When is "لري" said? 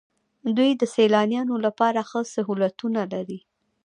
3.13-3.39